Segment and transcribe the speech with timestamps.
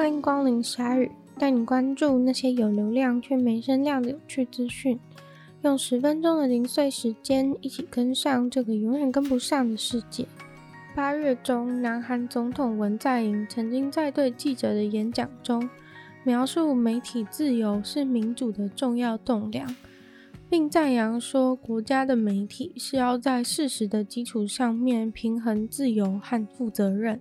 [0.00, 4.98] 欢迎光临鲨语，带你关注那些有流量却没声量的有趣资讯。
[5.60, 10.24] 用十分钟的零碎时间，一起跟上这个永远跟不上的世界。
[10.94, 15.68] 八月中，南韩总统文在寅曾经在对记者的演讲中，
[16.24, 19.76] 描述媒体自由是民主的重要栋梁，
[20.48, 27.20] 并赞扬说，国家的媒体是要在事实的基础上面平衡自由和负责任。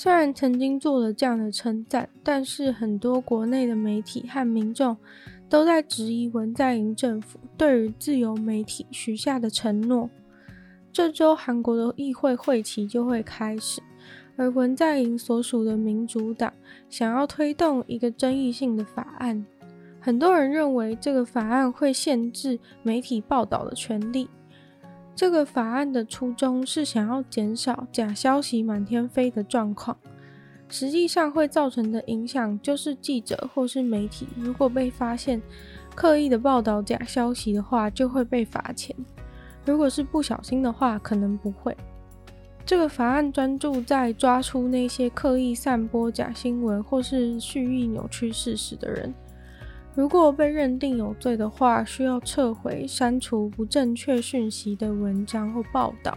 [0.00, 4.96] 虽然曾经做了这样的称赞，但是很多国内的媒体和民众
[5.48, 10.08] 都在质疑文在寅政府对于自由媒体许下的承诺。
[10.92, 13.82] 这周韩国的议会会期就会开始，
[14.36, 16.52] 而文在寅所属的民主党
[16.88, 19.44] 想要推动一个争议性的法案，
[19.98, 24.30] 很多人认为这个法案会限制媒体报道的权利。
[25.18, 29.98] 这个法案的初衷是想要减少假消息满天飞的状况，
[30.68, 35.42] 实际上会造成的影响就是记者或是媒体如果被发现
[35.92, 38.94] 刻意的报道假消息的话，就会被罚钱；
[39.66, 41.76] 如果是不小心的话，可能不会。
[42.64, 49.12] 这个法案专注在抓出那些刻意散播假新闻或是蓄意扭曲事实的人。
[49.98, 56.16] 如果被认定有罪的话，需要撤回、删除不正确讯息的文章或报道。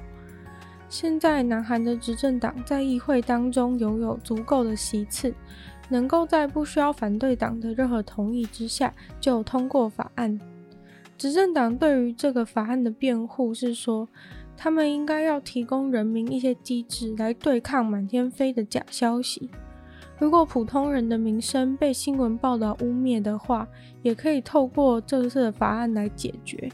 [0.87, 5.33] 现在，南韩的执政党在议会当中拥有足够的席次，
[5.89, 10.39] 能够在不需要反对党的任何同意之下就通过法案。
[11.17, 14.07] 执政党对于这个法案的辩护是说，
[14.55, 19.49] 他们应该要提供人民一些机制来对抗满天飞的假消息。
[20.21, 23.67] 如果普通人的名声被新闻报道污蔑的话，
[24.03, 26.71] 也可以透过这次的法案来解决。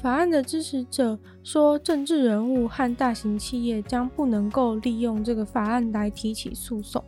[0.00, 7.04] 法案的支持者说，政治人物和大型企业将不能够利用这个法案来提起诉讼。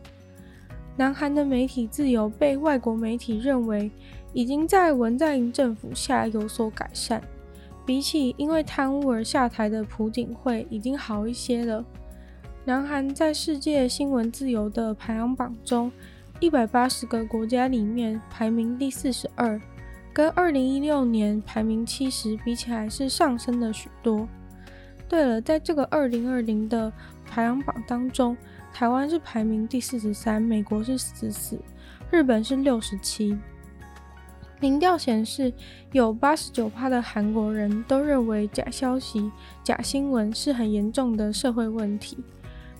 [0.95, 3.89] 南韩的媒体自由被外国媒体认为
[4.31, 7.19] 已经在文在寅政府下有所改善，
[7.83, 11.83] 比起因为贪污而下台的朴槿惠已经好一些了。
[12.65, 15.91] 南韩在世界新闻自由的排行榜中，
[16.39, 19.59] 一百八十个国家里面排名第四十二，
[20.13, 24.25] 跟二零一六年排名七十比起来是上升了许多。
[25.09, 26.89] 对了，在这个二零二零的
[27.25, 28.37] 排行榜当中，
[28.71, 31.59] 台湾是排名第四十三，美国是四十四，
[32.09, 33.37] 日本是六十七。
[34.61, 35.51] 民调显示，
[35.91, 39.29] 有八十九趴的韩国人都认为假消息、
[39.65, 42.23] 假新闻是很严重的社会问题。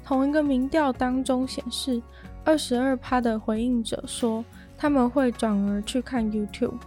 [0.04, 2.02] 同一个民调当中显示，
[2.44, 4.44] 二十二趴的回应者说
[4.78, 6.80] 他们会转而去看 YouTube。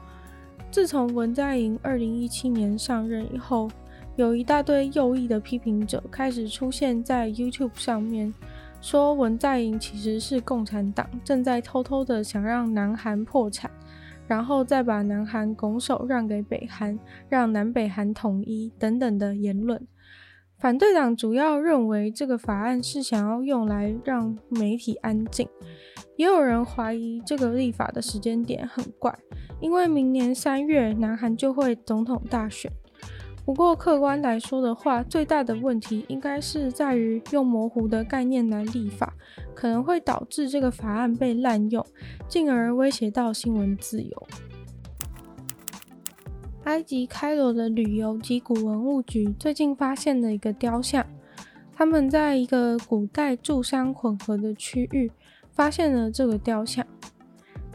[0.70, 3.70] 自从文在寅二零一七年上任以后，
[4.16, 8.34] 有一大堆右翼的批评者开始出现在 YouTube 上面，
[8.82, 13.70] 说文在寅其实是共产党正在偷偷的想让南韩破产，
[14.26, 16.98] 然后再把南韩拱手让给北韩，
[17.30, 19.80] 让南北韩统一等等的言论。
[20.58, 25.46] 反对党主要认为这个法案是想要用来让媒体安静，
[26.16, 29.16] 也有人怀疑这个立法的时间点很怪，
[29.60, 32.72] 因为明年三月南韩就会总统大选。
[33.44, 39.14] 不过客观来说的话，最大的问题应该是在于用模糊的概念来立法，
[39.54, 41.86] 可能会导致这个法案被滥用，
[42.28, 44.26] 进而威胁到新闻自由。
[46.66, 51.06] 埃及开罗的旅游及古文物局最近发现了一个雕像，
[51.72, 55.12] 他们在一个古代柱山混合的区域
[55.52, 56.84] 发现了这个雕像。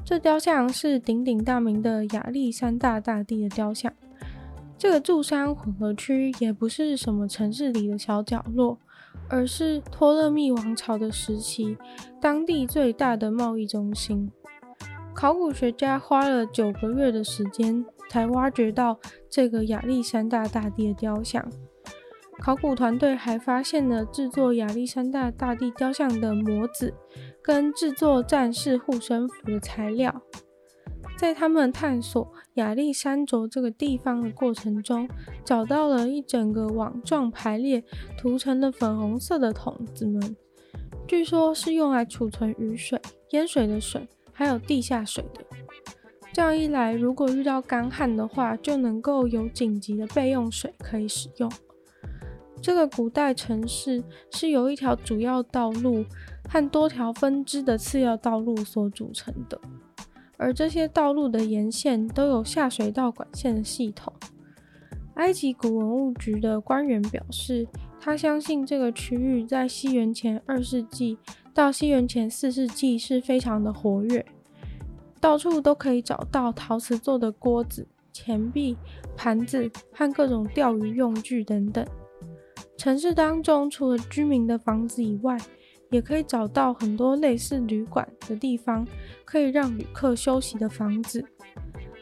[0.04, 3.94] 这雕像是鼎鼎大名的亚历山大大帝的雕像。
[4.78, 8.78] 这个柱山混合区也不是什么城市里的小角落，
[9.30, 11.78] 而是托勒密王朝的时期
[12.20, 14.30] 当地最大的贸易中心。
[15.14, 17.86] 考古学家花了九个月的时间。
[18.12, 19.00] 才挖掘到
[19.30, 21.50] 这个亚历山大大帝的雕像。
[22.42, 26.94] 考古团队还发现了制作亚历山大大帝雕像的模子，
[27.42, 30.22] 跟制作战士护身符的材料。
[31.18, 35.08] 在他们探索亚历山卓这个地方的过程中，
[35.46, 37.82] 找到了一整个网状排列、
[38.18, 40.36] 涂成了粉红色的桶子们，
[41.08, 43.00] 据说是用来储存雨水、
[43.30, 45.46] 淹水的水，还有地下水的。
[46.34, 51.52] 这样一来，如果遇到干旱的话，就能够有紧急的备用水可以使用。
[52.62, 56.06] 这个古代城市是由一条主要道路
[56.48, 59.60] 和多条分支的次要道路所组成的，
[60.38, 64.14] 而这些道路的沿线都有下水道管线的系统。
[65.16, 67.68] 埃及古文物局的官员表示，
[68.00, 71.18] 他相信这个区域在西元前二世纪
[71.54, 74.26] 到西元前四世纪是非常的活跃，
[75.22, 78.76] 到处都可以找到陶瓷做的锅子、钱币、
[79.16, 81.86] 盘子和各种钓鱼用具等等。
[82.76, 85.38] 城市当中，除了居民的房子以外，
[85.92, 88.88] 也可以找到很多类似旅馆的地方，
[89.24, 91.24] 可以让旅客休息的房子。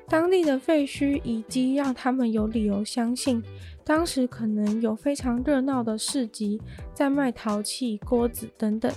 [0.08, 3.44] 当地的废墟遗迹让他们有理由相信，
[3.84, 6.60] 当时可能有非常热闹的市集，
[6.94, 8.92] 在卖陶器、锅子等等，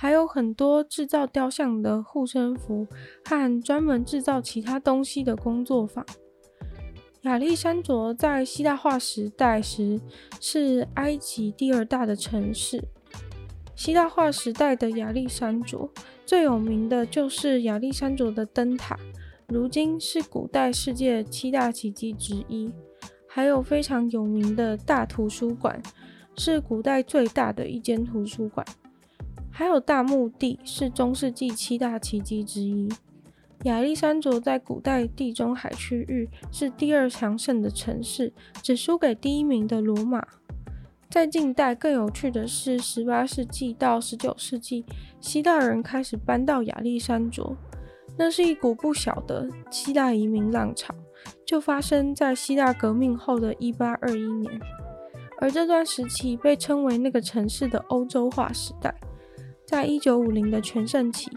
[0.00, 2.86] 还有很多制造雕像的护身符
[3.24, 6.06] 和专门制造其他东西的工作坊。
[7.22, 10.00] 亚历山卓在希腊化时代时
[10.40, 12.80] 是埃及第二大的城市。
[13.74, 15.90] 希腊化时代的亚历山卓
[16.24, 18.96] 最有名的就是亚历山卓的灯塔，
[19.48, 22.70] 如今是古代世界七大奇迹之一。
[23.26, 25.82] 还有非常有名的大图书馆，
[26.36, 28.64] 是古代最大的一间图书馆。
[29.58, 32.88] 还有大墓地，是中世纪七大奇迹之一。
[33.64, 38.32] 亚历山卓在古代地中海区域是第二强盛的城市，
[38.62, 40.24] 只输给第一名的罗马。
[41.10, 44.84] 在近代更有趣的是，十八世纪到十九世纪，
[45.20, 47.56] 希腊人开始搬到亚历山卓，
[48.16, 50.94] 那是一股不小的希腊移民浪潮，
[51.44, 54.60] 就发生在希腊革命后的一八二一年，
[55.40, 58.94] 而这段时期被称为那个城市的欧洲化时代。
[59.68, 61.30] 在一九五零的全盛期，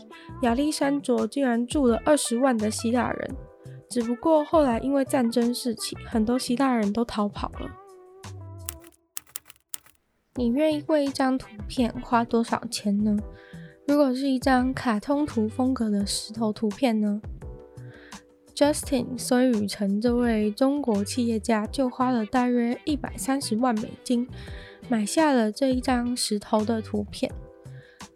[0.43, 3.35] 亚历山卓竟然住了二十万的希腊人。
[3.89, 7.69] 只不过后来因为战争事起，很多希腊人都逃跑了。
[10.35, 13.17] 你愿意为一张图片花多少钱呢？
[13.85, 17.21] 如果是一张卡通图风格的石头图片呢
[18.55, 24.25] ？Justin 孙宇晨这位中国企业家就花了大约一百三十万美金，
[24.87, 27.29] 买下了这一张石头的图片。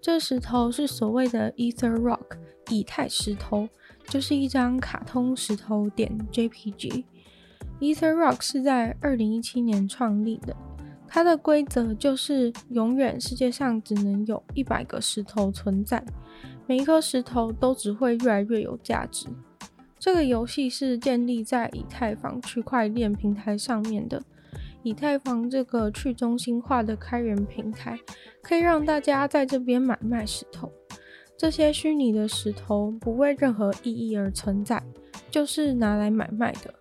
[0.05, 2.37] 这石头是所谓的 Ether Rock，
[2.69, 3.67] 以太石头，
[4.07, 7.05] 就是一张卡通石头点 JPG。
[7.79, 10.55] Ether Rock 是在二零一七年创立的，
[11.07, 16.05] 它的规则就是永远世界上只能有一百个石头存在，
[16.67, 19.25] 每一颗石头都只会越来越有价值。
[19.97, 24.21] 这个游戏是建立在以太坊区块链平台上面的。
[24.85, 27.99] 以太坊这个去中心化的开源平台，
[28.43, 30.71] 可以让大家在这边买卖石头。
[31.35, 34.83] 这些虚拟的石头不为任何意义而存在，
[35.31, 36.71] 就是拿来买卖的。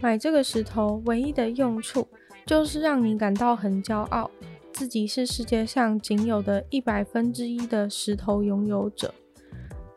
[0.00, 2.06] 买这个石头唯一的用处，
[2.46, 4.30] 就是让你感到很骄傲，
[4.72, 9.12] 自己是世界上仅有的一百分之一的石头拥有者。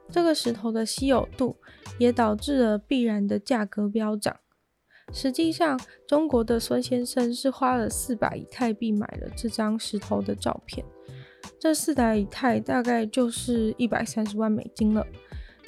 [0.10, 1.58] 这个石头的稀有度，
[2.00, 4.36] 也导致了必然的价格飙涨。
[5.14, 10.86] 实际上，中国的孙先生是花了四百以太币买了这张石头的照片。
[11.60, 15.06] 这四百以太大概就是一百三十万美金了。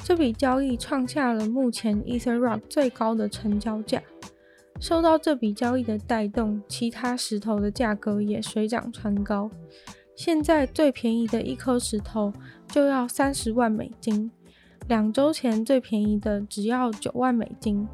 [0.03, 4.01] 这笔交易创下了目前 EtherRock 最高的成交价。
[4.79, 9.49] 受到这笔交易的带动，其他石头的价格也水涨船高。
[10.15, 12.33] 现在最便宜的一颗石头
[12.67, 14.29] 就要三十万美金，
[14.87, 17.87] 两周前最便宜的只要九万美金。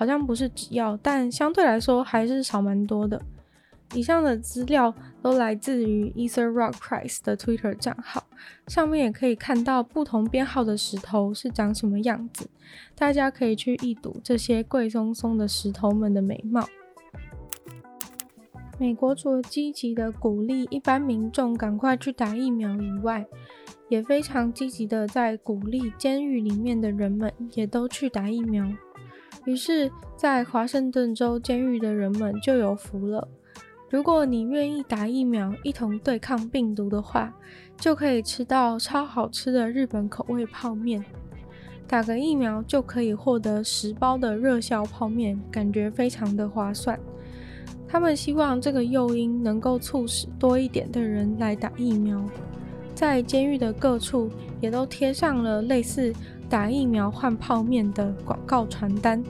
[0.00, 3.20] 好像不是只要，但相对来说还是少蛮多的。
[3.92, 8.24] 以上的资料都来自于 EtherRock Price 的 Twitter 账号，
[8.66, 12.48] 上面也可以看到不同编号的石头是长什么样子，
[12.94, 16.66] 大家可以去一睹这些贵松松的石头们的美貌。
[18.78, 23.26] 美国除了积极的鼓励一般民众赶快去打疫苗以外，
[23.90, 28.66] 也非常积极的在鼓励监狱里面的人们也都去打疫苗。
[29.46, 33.26] 于是，在华盛顿州监狱的人们就有福了。
[33.88, 37.34] 如果你愿意打疫苗，一同对抗病毒的话，
[37.76, 41.04] 就可以吃到超好吃的日本口味泡面。
[41.88, 46.96] 打个疫苗就可以获得十包的热销泡面，感觉非常的划算。
[47.88, 52.24] 他们希望这个诱因能够促使多一点的人来打疫苗。
[52.94, 54.30] 在监狱的各处
[54.60, 56.12] 也都贴上了类似
[56.50, 59.22] 打疫苗换泡面的广告传单，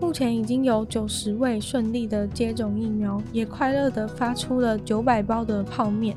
[0.00, 6.16] 目前已经有九十位顺利的接种疫苗，也快乐的发出了九百包的泡面。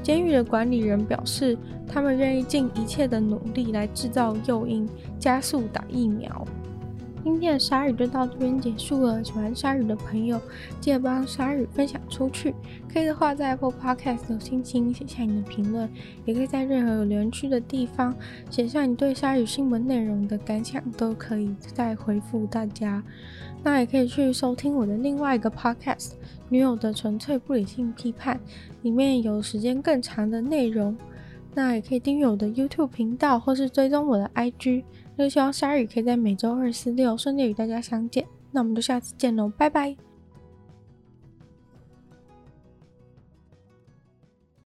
[0.00, 1.58] 监狱的管理人表示，
[1.88, 6.46] 他们愿意尽一切的努力来制造诱因，加速打疫苗。
[7.24, 9.22] 今天的鲨鱼就到这边结束了。
[9.22, 10.40] 喜欢鲨鱼的朋友，
[10.80, 12.52] 记得帮鲨鱼分享出去。
[12.92, 15.88] 可以的话，在 Apple Podcast 有心情写下你的评论，
[16.24, 18.14] 也可以在任何有留言区的地方
[18.50, 23.02] 写下你对鲨鱼新闻内容的感想，都可以再回复大家。
[23.62, 26.08] 那也可以去收听我的另外一个 Podcast
[26.48, 28.36] 《女友的纯粹不理性批判》，
[28.82, 30.96] 里面有时间更长的内容。
[31.54, 34.84] 那也可以订阅我的 YouTube 频道，或是追踪我的 IG。
[35.16, 38.26] 那就希望鲨鱼可以在每周二、四、六顺利与大家相见。
[38.50, 40.11] 那我们就下次见喽，拜拜。